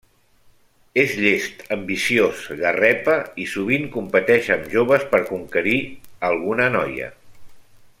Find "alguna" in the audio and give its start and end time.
6.33-6.73